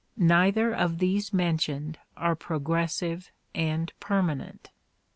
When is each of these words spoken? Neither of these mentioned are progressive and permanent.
Neither 0.17 0.73
of 0.73 0.97
these 0.97 1.31
mentioned 1.31 1.99
are 2.17 2.35
progressive 2.35 3.31
and 3.53 3.93
permanent. 3.99 4.71